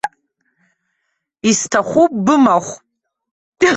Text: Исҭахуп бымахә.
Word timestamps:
Исҭахуп 1.49 2.11
бымахә. 2.25 2.71